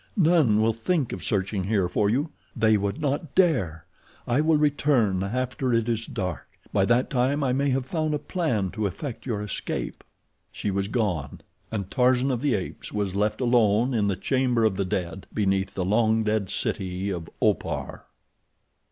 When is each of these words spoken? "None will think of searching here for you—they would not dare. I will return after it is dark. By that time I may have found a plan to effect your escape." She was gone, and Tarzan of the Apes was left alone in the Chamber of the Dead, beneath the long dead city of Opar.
"None 0.17 0.59
will 0.59 0.73
think 0.73 1.13
of 1.13 1.23
searching 1.23 1.65
here 1.65 1.87
for 1.87 2.09
you—they 2.09 2.75
would 2.75 2.99
not 2.99 3.35
dare. 3.35 3.85
I 4.25 4.41
will 4.41 4.57
return 4.57 5.21
after 5.23 5.71
it 5.73 5.87
is 5.87 6.07
dark. 6.07 6.47
By 6.73 6.85
that 6.85 7.11
time 7.11 7.43
I 7.43 7.53
may 7.53 7.69
have 7.69 7.85
found 7.85 8.15
a 8.15 8.17
plan 8.17 8.71
to 8.71 8.87
effect 8.87 9.27
your 9.27 9.43
escape." 9.43 10.03
She 10.51 10.71
was 10.71 10.87
gone, 10.87 11.41
and 11.69 11.91
Tarzan 11.91 12.31
of 12.31 12.41
the 12.41 12.55
Apes 12.55 12.91
was 12.91 13.13
left 13.13 13.41
alone 13.41 13.93
in 13.93 14.07
the 14.07 14.15
Chamber 14.17 14.63
of 14.65 14.75
the 14.75 14.85
Dead, 14.85 15.27
beneath 15.35 15.75
the 15.75 15.85
long 15.85 16.23
dead 16.23 16.49
city 16.49 17.11
of 17.11 17.29
Opar. 17.39 18.07